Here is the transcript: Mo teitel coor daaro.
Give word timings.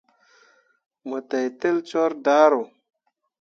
Mo 1.07 1.17
teitel 1.29 1.77
coor 1.89 2.13
daaro. 2.25 2.61